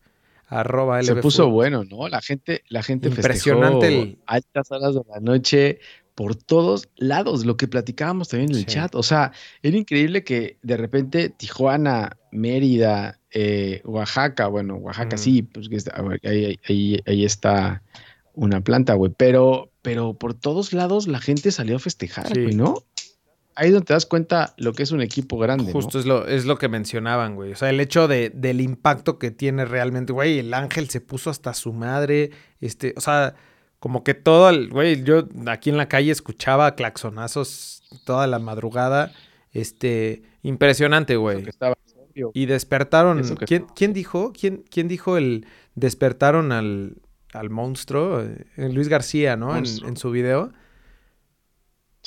[0.52, 2.10] Arroba Se puso bueno, ¿no?
[2.10, 4.20] La gente, la gente Impresionante el...
[4.26, 5.80] altas horas de la noche
[6.14, 8.94] por todos lados, lo que platicábamos también en el chat.
[8.96, 9.32] O sea,
[9.64, 15.70] era increíble que de repente Tijuana, Mérida, eh, Oaxaca, bueno, Oaxaca sí, pues
[16.22, 17.82] ahí, ahí, está
[18.34, 19.14] una planta, güey.
[19.16, 22.84] Pero, pero por todos lados la gente salió a festejar, güey, ¿no?
[23.56, 25.72] Ahí es donde te das cuenta lo que es un equipo grande.
[25.72, 27.52] Justo es, lo, es lo que mencionaban, güey.
[27.52, 31.30] O sea, el hecho de, del impacto que tiene realmente, güey, el ángel se puso
[31.30, 33.36] hasta su madre, este, o sea,
[33.80, 39.12] como que todo el, güey, yo aquí en la calle escuchaba claxonazos toda la madrugada,
[39.52, 41.46] este, impresionante, güey.
[42.34, 44.34] Y despertaron, ¿quién, ¿quién, dijo?
[44.34, 46.98] ¿Quién, ¿Quién dijo el despertaron al,
[47.34, 48.22] al monstruo?
[48.22, 49.56] Eh, Luis García, ¿no?
[49.56, 50.52] En, en su video.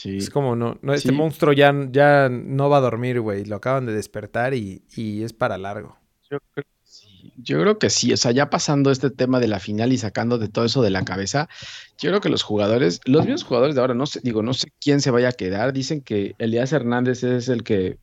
[0.02, 3.44] Es como, no, no este monstruo ya, ya no va a dormir, güey.
[3.44, 5.96] Lo acaban de despertar y, es para largo.
[6.30, 7.32] Yo creo, que sí.
[7.36, 8.12] yo creo que sí.
[8.12, 10.90] O sea, ya pasando este tema de la final y sacando de todo eso de
[10.90, 11.48] la cabeza,
[11.98, 14.68] yo creo que los jugadores, los mismos jugadores de ahora, no sé, digo, no sé
[14.80, 15.72] quién se vaya a quedar.
[15.72, 17.98] Dicen que Elías Hernández es el que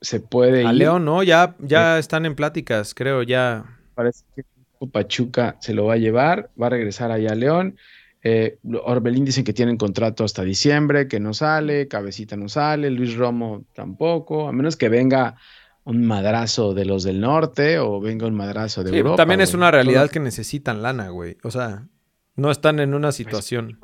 [0.00, 1.24] se puede a León, ¿no?
[1.24, 3.64] Ya, ya están en pláticas, creo, ya.
[3.94, 4.44] Parece que
[4.86, 7.76] Pachuca se lo va a llevar, va a regresar allá a León.
[8.22, 13.16] Eh, Orbelín dicen que tienen contrato hasta diciembre, que no sale, Cabecita no sale, Luis
[13.16, 15.36] Romo tampoco, a menos que venga
[15.84, 19.16] un madrazo de los del norte o venga un madrazo de Europa.
[19.16, 21.38] También es una realidad que necesitan lana, güey.
[21.42, 21.86] O sea,
[22.34, 23.78] no están en una pues, situación.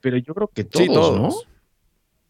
[0.00, 1.30] pero yo creo que todos, ¿no?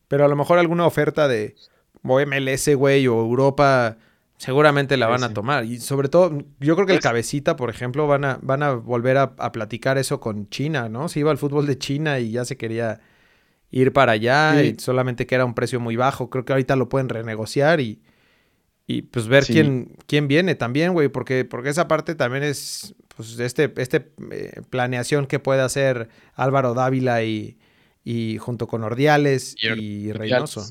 [0.09, 1.55] Pero a lo mejor alguna oferta de
[2.03, 3.97] MLS, güey, o Europa
[4.45, 5.65] Seguramente la van a tomar.
[5.65, 9.17] Y sobre todo, yo creo que el cabecita, por ejemplo, van a, van a volver
[9.17, 11.09] a, platicar eso con China, ¿no?
[11.09, 13.01] Se iba al fútbol de China y ya se quería
[13.71, 16.29] ir para allá y solamente que era un precio muy bajo.
[16.29, 18.03] Creo que ahorita lo pueden renegociar y,
[18.87, 23.39] y pues ver quién, quién viene también, güey, porque, porque esa parte también es, pues,
[23.39, 27.57] este, este eh, planeación que puede hacer Álvaro Dávila y,
[28.05, 30.67] y junto con Ordiales y, Reynoso.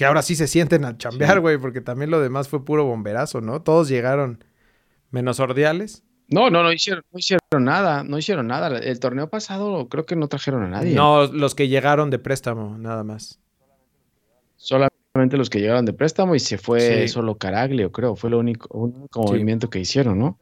[0.00, 3.42] Que ahora sí se sienten a chambear, güey, porque también lo demás fue puro bomberazo,
[3.42, 3.60] ¿no?
[3.60, 4.42] Todos llegaron
[5.10, 6.04] menos Ordiales.
[6.26, 8.78] No, no, no hicieron, no hicieron nada, no hicieron nada.
[8.78, 10.94] El torneo pasado creo que no trajeron a nadie.
[10.94, 13.40] No, los que llegaron de préstamo, nada más.
[14.56, 18.16] Solamente los que llegaron de préstamo y se fue solo Caraglio, creo.
[18.16, 20.38] Fue lo único, único movimiento que hicieron, ¿no?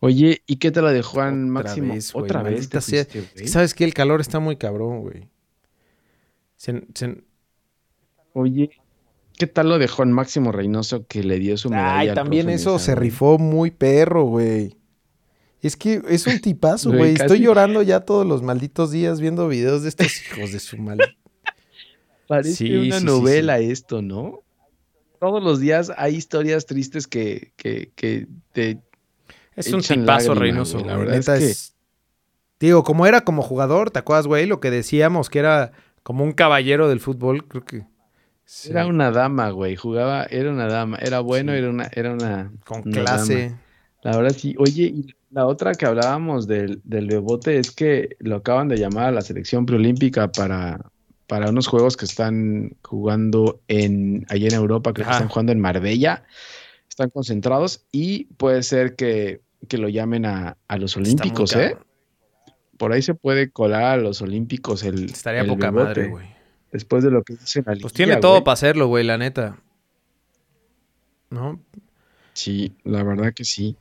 [0.00, 1.94] Oye, ¿y qué te la de Juan Máximo?
[2.14, 2.68] Otra vez.
[3.44, 3.84] ¿Sabes qué?
[3.84, 5.28] El calor está muy cabrón, güey.
[8.32, 8.70] Oye,
[9.38, 11.98] ¿qué tal lo de Juan Máximo Reynoso que le dio su medalla?
[11.98, 14.76] Ay, también eso se rifó muy perro, güey.
[15.60, 17.14] Es que es un tipazo, güey.
[17.14, 20.98] Estoy llorando ya todos los malditos días viendo videos de estos hijos de su mal.
[22.28, 24.42] Parece una novela esto, ¿no?
[25.18, 28.80] Todos los días hay historias tristes que, que, que te.
[29.56, 30.78] Es un tipazo, Reynoso.
[30.84, 31.74] La verdad es,
[32.60, 32.66] que...
[32.66, 34.46] Digo, como era como jugador, ¿te acuerdas, güey?
[34.46, 35.72] Lo que decíamos que era
[36.02, 37.86] como un caballero del fútbol, creo que.
[38.68, 39.76] Era una dama, güey.
[39.76, 40.96] Jugaba, era una dama.
[40.98, 42.50] Era bueno, era una, era una.
[42.64, 43.54] Con clase.
[44.02, 44.54] La verdad sí.
[44.58, 47.10] Oye, y la otra que hablábamos del, del
[47.46, 50.90] es que lo acaban de llamar a la selección preolímpica para,
[51.26, 55.60] para unos juegos que están jugando en allá en Europa, creo que están jugando en
[55.60, 56.24] Marbella.
[56.88, 61.76] Están concentrados y puede ser que, lo llamen a, los Olímpicos, ¿eh?
[62.78, 65.04] por ahí se puede colar a los Olímpicos el.
[65.04, 66.37] Estaría poca madre, güey.
[66.72, 69.58] Después de lo que dice la Pues tiene todo para hacerlo, güey, la neta.
[71.30, 71.60] ¿No?
[72.32, 73.76] Sí, la verdad que sí.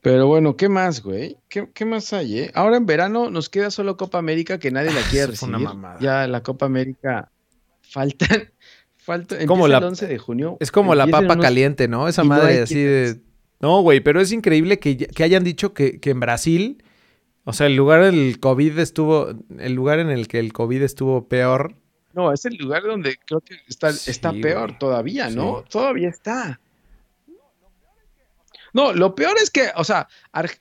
[0.00, 1.36] Pero bueno, ¿qué más, güey?
[1.48, 2.50] ¿Qué, más hay, eh?
[2.54, 5.68] Ahora en verano nos queda solo Copa América que nadie la quiere recibir.
[6.00, 7.30] Ya la Copa América
[7.82, 8.50] faltan.
[8.96, 10.56] falta, como el 11 de junio.
[10.60, 12.08] Es como la papa caliente, ¿no?
[12.08, 13.20] Esa madre así de.
[13.60, 16.82] No, güey, pero es increíble que, que hayan dicho que, que en Brasil
[17.44, 21.26] o sea, el lugar del COVID estuvo, el lugar en el que el COVID estuvo
[21.28, 21.74] peor.
[22.20, 25.64] No, es el lugar donde creo que está, está peor todavía, ¿no?
[25.70, 26.60] Todavía está.
[28.74, 30.06] No, lo peor es que, o sea,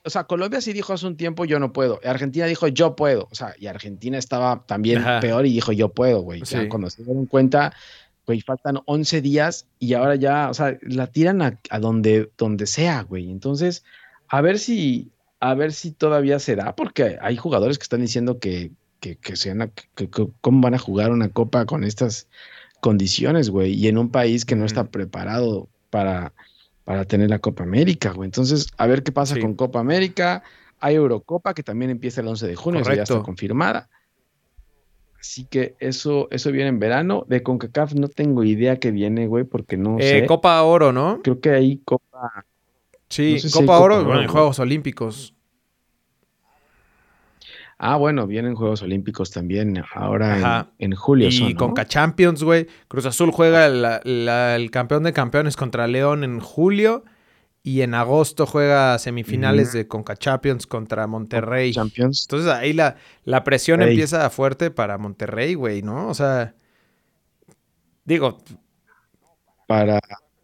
[0.06, 2.00] o sea, Colombia sí dijo hace un tiempo yo no puedo.
[2.06, 3.28] Argentina dijo yo puedo.
[3.30, 6.42] O sea, y Argentina estaba también peor y dijo yo puedo, güey.
[6.70, 7.74] cuando se dieron cuenta,
[8.26, 12.68] güey, faltan 11 días y ahora ya, o sea, la tiran a, a donde, donde
[12.68, 13.30] sea, güey.
[13.30, 13.84] Entonces,
[14.30, 18.40] a ver si, a ver si todavía se da, porque hay jugadores que están diciendo
[18.40, 22.28] que, que, que, sean, que, cómo van a jugar una copa con estas
[22.82, 26.34] condiciones, güey, y en un país que no está preparado para,
[26.86, 28.28] para tener la Copa América, güey.
[28.28, 30.44] Entonces, a ver qué pasa con Copa América.
[30.80, 33.90] Hay Eurocopa que también empieza el 11 de junio, ya está confirmada.
[35.20, 37.26] Así que eso, eso viene en verano.
[37.28, 40.26] De CONCACAF no tengo idea que viene, güey, porque no eh, sé.
[40.26, 41.22] Copa Oro, ¿no?
[41.22, 42.46] Creo que hay Copa
[43.10, 45.34] Sí, Copa, Oro, bueno, en Juegos Olímpicos.
[47.82, 51.30] Ah, bueno, vienen Juegos Olímpicos también ahora en, julio.
[51.32, 52.68] Y con Conca Champions, güey.
[52.90, 57.06] Cruz Azul juega el campeón de campeones contra León en julio.
[57.64, 61.72] Y en agosto juega semifinales de Conca Champions contra Monterrey.
[61.72, 62.26] Champions.
[62.28, 66.10] Entonces ahí la, la presión empieza fuerte para Monterrey, güey, ¿no?
[66.10, 66.56] O sea,
[68.04, 68.40] digo.
[69.68, 70.02] Para,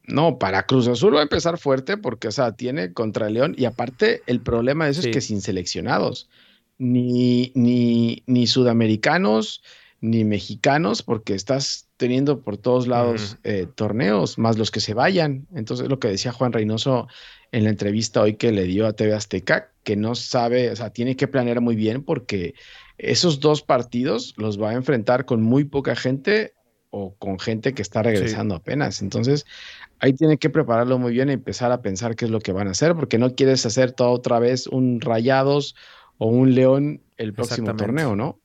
[0.07, 3.65] no, para Cruz Azul va a empezar fuerte porque, o sea, tiene contra León y
[3.65, 6.29] aparte el problema de eso es que sin seleccionados,
[6.77, 9.63] ni, ni, ni sudamericanos,
[10.01, 15.47] ni mexicanos, porque estás teniendo por todos lados eh, torneos, más los que se vayan.
[15.55, 17.07] Entonces, lo que decía Juan Reynoso
[17.51, 20.89] en la entrevista hoy que le dio a TV Azteca, que no sabe, o sea,
[20.89, 22.53] tiene que planear muy bien porque
[22.97, 26.53] esos dos partidos los va a enfrentar con muy poca gente
[26.89, 29.01] o con gente que está regresando apenas.
[29.01, 29.45] Entonces,
[29.99, 32.67] ahí tiene que prepararlo muy bien y empezar a pensar qué es lo que van
[32.67, 35.75] a hacer, porque no quieres hacer todo otra vez un Rayados
[36.17, 38.39] o un León el próximo torneo, ¿no?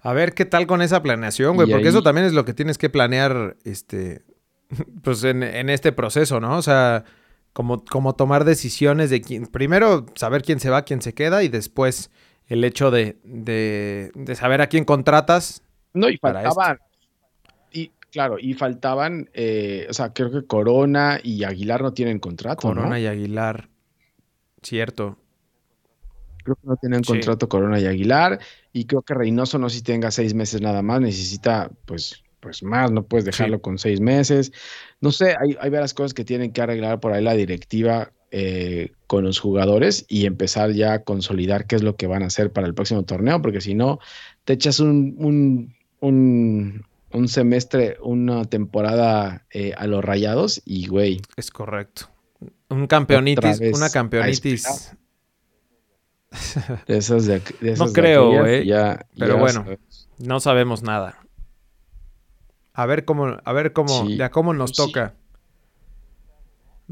[0.00, 2.78] A ver qué tal con esa planeación, güey, porque eso también es lo que tienes
[2.78, 4.22] que planear, este,
[5.02, 6.56] pues en, este proceso, ¿no?
[6.56, 7.04] O sea,
[7.52, 11.48] como, como tomar decisiones de quién, primero saber quién se va, quién se queda y
[11.48, 12.10] después
[12.46, 15.62] el hecho de, de, de saber a quién contratas.
[15.92, 16.78] No, y faltaba,
[18.10, 22.62] Claro, y faltaban, eh, o sea, creo que Corona y Aguilar no tienen contrato.
[22.62, 23.68] Corona y Aguilar,
[24.62, 25.18] cierto.
[26.48, 28.40] Creo que no tienen contrato Corona y Aguilar.
[28.72, 32.90] Y creo que Reynoso no si tenga seis meses nada más, necesita pues, pues más,
[32.90, 34.50] no puedes dejarlo con seis meses.
[35.02, 38.92] No sé, hay, hay varias cosas que tienen que arreglar por ahí la directiva eh,
[39.06, 42.50] con los jugadores y empezar ya a consolidar qué es lo que van a hacer
[42.50, 43.98] para el próximo torneo, porque si no,
[44.44, 51.20] te echas un, un, un, un semestre, una temporada eh, a los rayados y, güey.
[51.36, 52.08] Es correcto.
[52.70, 54.94] Un campeonitis, una campeonitis.
[56.86, 57.42] De esas de,
[57.78, 58.68] no creo, güey.
[59.18, 59.64] pero bueno,
[60.18, 61.18] no sabemos nada.
[62.74, 65.14] A ver cómo, a ver cómo, ya cómo nos pues toca.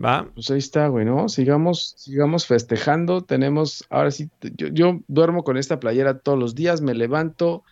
[0.02, 0.28] ¿Va?
[0.34, 1.28] Pues ahí está, güey, ¿no?
[1.28, 3.22] Sigamos, sigamos festejando.
[3.22, 7.62] Tenemos, ahora sí, yo, yo duermo con esta playera todos los días, me levanto,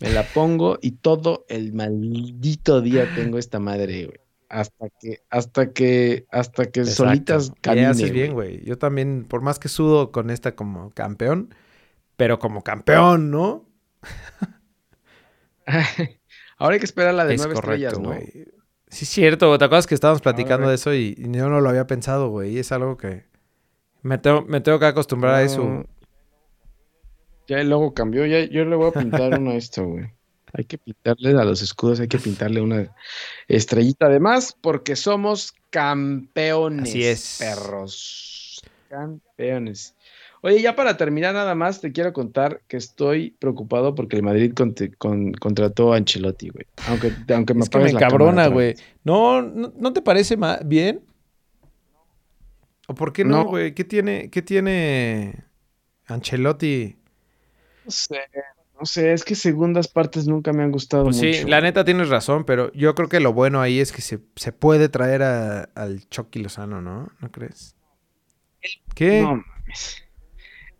[0.00, 4.23] me la pongo y todo el maldito día tengo esta madre, güey.
[4.54, 7.86] Hasta que, hasta que, hasta que solitas camine.
[7.86, 8.64] haces bien, güey.
[8.64, 11.52] Yo también, por más que sudo con esta como campeón,
[12.16, 13.64] pero como campeón, ¿no?
[16.56, 18.12] Ahora hay que esperar la de nueve estrellas, ¿no?
[18.12, 19.58] Sí, es cierto.
[19.58, 22.58] ¿Te acuerdas que estábamos platicando de eso y, yo no lo había pensado, güey?
[22.58, 23.24] Es algo que
[24.02, 25.84] me tengo, me tengo que acostumbrar a eso.
[27.48, 28.24] Ya el logo cambió.
[28.24, 30.12] Ya, yo le voy a pintar uno a esto, güey.
[30.56, 32.94] Hay que pintarle a los escudos, hay que pintarle una
[33.48, 36.88] estrellita además, porque somos campeones.
[36.88, 37.36] Así es.
[37.40, 38.62] Perros.
[38.88, 39.96] Campeones.
[40.42, 44.52] Oye, ya para terminar nada más, te quiero contar que estoy preocupado porque el Madrid
[44.54, 46.66] contrató a Ancelotti, güey.
[46.86, 48.74] Aunque, aunque me es que me cabrona, güey.
[49.02, 51.00] No, no, te parece bien?
[52.86, 53.74] ¿O por qué no, güey?
[53.74, 55.46] ¿Qué tiene, ¿Qué tiene
[56.06, 56.96] Ancelotti?
[57.86, 58.20] No sé,
[58.78, 61.32] no sé, es que segundas partes nunca me han gustado pues mucho.
[61.32, 64.18] Sí, la neta tienes razón, pero yo creo que lo bueno ahí es que se,
[64.52, 67.08] puede traer al Chucky Lozano, ¿no?
[67.20, 67.76] ¿No crees?
[68.94, 69.22] ¿Qué?
[69.22, 69.44] No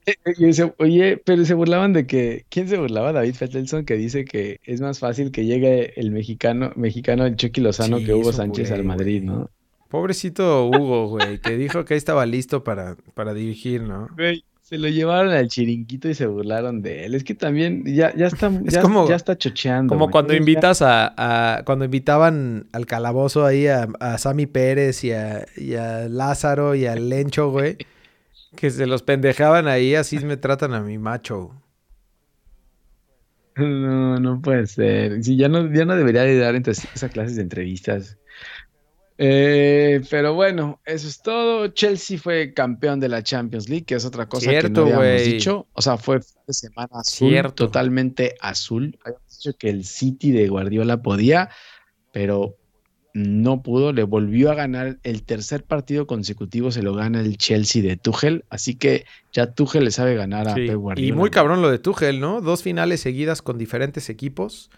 [0.06, 2.44] eh, eh, oye, pero se burlaban de que.
[2.50, 3.12] ¿Quién se burlaba?
[3.12, 7.60] David Fettelson, que dice que es más fácil que llegue el mexicano, mexicano el Chucky
[7.60, 9.50] Lozano que Hugo Sánchez al Madrid, ¿no?
[9.88, 14.08] Pobrecito Hugo, güey, que dijo que ahí estaba listo para, para dirigir, ¿no?
[14.74, 17.14] Se lo llevaron al chiringuito y se burlaron de él.
[17.14, 19.94] Es que también ya, ya está, ya, ya está chocheando.
[19.94, 25.46] Como cuando invitas a, Cuando invitaban al calabozo ahí a, a Sammy Pérez y a,
[25.56, 27.76] y a Lázaro y a Lencho, güey.
[28.56, 31.52] que se los pendejaban ahí, así me tratan a mi macho.
[33.54, 35.22] No, no puede ser.
[35.22, 38.18] Sí, ya no, ya no debería de dar esas clases de entrevistas.
[39.16, 41.68] Eh, pero bueno, eso es todo.
[41.68, 45.66] Chelsea fue campeón de la Champions League, que es otra cosa que no habíamos dicho.
[45.72, 48.98] O sea, fue de semana azul, totalmente azul.
[49.04, 51.50] Habíamos dicho que el City de Guardiola podía,
[52.12, 52.56] pero
[53.12, 53.92] no pudo.
[53.92, 58.44] Le volvió a ganar el tercer partido consecutivo, se lo gana el Chelsea de Tuchel.
[58.50, 61.08] Así que ya Tuchel le sabe ganar a Pep Guardiola.
[61.08, 62.40] Y muy cabrón lo de Tuchel, ¿no?
[62.40, 64.70] Dos finales seguidas con diferentes equipos.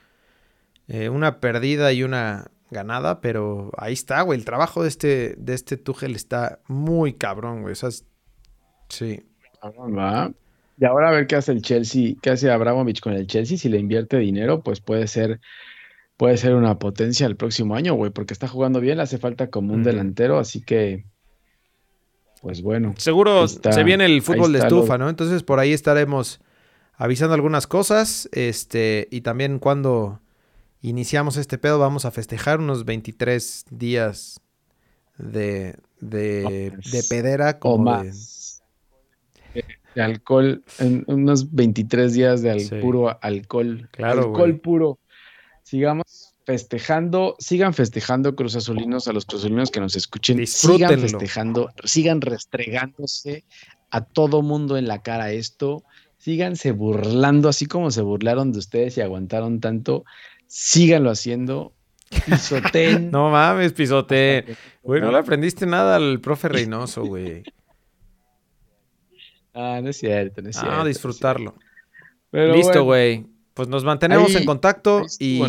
[0.88, 4.38] Eh, una perdida y una ganada, pero ahí está, güey.
[4.38, 7.74] El trabajo de este, de este Tuchel está muy cabrón, güey.
[7.80, 7.90] O
[8.88, 9.22] sí.
[10.78, 13.56] Y ahora a ver qué hace el Chelsea, qué hace Abramovich con el Chelsea.
[13.56, 15.40] Si le invierte dinero, pues puede ser,
[16.16, 19.48] puede ser una potencia el próximo año, güey, porque está jugando bien, le hace falta
[19.48, 21.06] como un delantero, así que,
[22.42, 22.94] pues bueno.
[22.98, 25.08] Seguro se viene el fútbol de estufa, ¿no?
[25.08, 26.40] Entonces por ahí estaremos
[26.94, 30.20] avisando algunas cosas, este, y también cuando
[30.80, 34.40] iniciamos este pedo, vamos a festejar unos 23 días
[35.18, 38.62] de, de, de pedera como más.
[39.94, 43.88] De, alcohol, en unos 23 días de puro alcohol.
[43.92, 44.98] Claro, alcohol puro.
[45.62, 50.46] Sigamos festejando, sigan festejando Cruz Azulinos a los Cruz Azulinos que nos escuchen.
[50.46, 53.44] Sigan festejando, sigan restregándose
[53.90, 55.82] a todo mundo en la cara esto.
[56.18, 60.04] Síganse burlando, así como se burlaron de ustedes y aguantaron tanto
[60.46, 61.72] síganlo haciendo.
[62.26, 63.10] Pisoteen.
[63.12, 64.56] no mames, pisoteen.
[64.82, 67.42] Güey, no le aprendiste nada al profe Reynoso, güey.
[69.58, 70.80] Ah, no es cierto, no es cierto.
[70.80, 71.54] Ah, disfrutarlo.
[72.30, 73.24] Listo, güey.
[73.54, 75.40] Pues nos mantenemos en contacto y...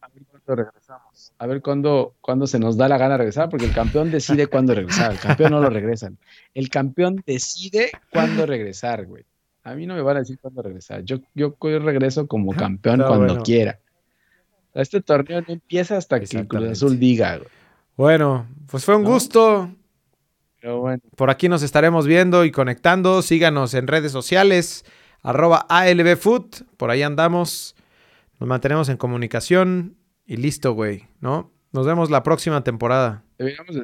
[0.00, 1.32] A ver cuándo regresamos.
[1.38, 4.48] A ver cuándo, cuándo se nos da la gana de regresar, porque el campeón decide
[4.48, 5.12] cuándo regresar.
[5.12, 6.18] El campeón no lo regresan.
[6.52, 9.24] El campeón decide cuándo regresar, güey.
[9.64, 11.02] A mí no me van a decir cuándo regresar.
[11.04, 13.80] Yo, yo regreso como campeón cuando quiera.
[14.74, 17.40] Este torneo no empieza hasta que Cruz Azul diga.
[17.96, 19.70] Bueno, pues fue un gusto.
[21.16, 23.22] Por aquí nos estaremos viendo y conectando.
[23.22, 24.84] Síganos en redes sociales,
[25.22, 26.46] arroba ALBFood.
[26.76, 27.74] Por ahí andamos.
[28.40, 29.96] Nos mantenemos en comunicación
[30.26, 31.52] y listo, güey, ¿no?
[31.72, 33.22] Nos vemos la próxima temporada.
[33.38, 33.76] Deberíamos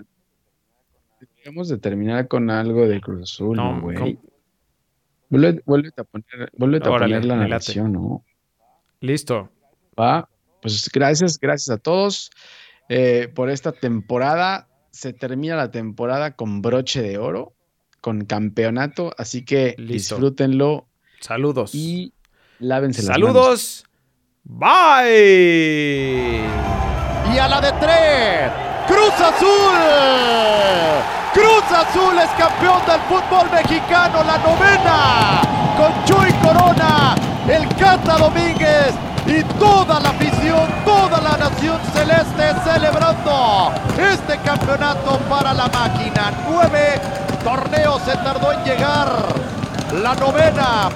[1.69, 4.19] de, terminar con algo de Cruz Azul, güey.
[5.31, 5.63] Vuelve,
[5.97, 8.25] a poner, a poner la narración, ¿no?
[9.01, 9.49] Listo.
[9.99, 10.29] Va.
[10.61, 12.31] pues gracias, gracias a todos
[12.89, 14.67] eh, por esta temporada.
[14.91, 17.55] Se termina la temporada con broche de oro,
[18.01, 20.89] con campeonato, así que disfrútenlo.
[21.21, 21.75] Saludos.
[21.75, 22.13] Y
[22.59, 23.85] lávense las Saludos.
[24.43, 26.41] Bye.
[27.33, 28.51] Y a la de tres.
[28.89, 31.20] Cruz Azul.
[31.33, 35.43] Cruz Azul es campeón del fútbol mexicano, la novena.
[35.77, 37.15] Con Chuy Corona,
[37.49, 38.95] el Cata Domínguez
[39.27, 46.33] y toda la afición, toda la nación celeste celebrando este campeonato para la máquina.
[46.51, 47.01] Nueve
[47.45, 49.09] torneos se tardó en llegar.
[50.03, 50.89] La novena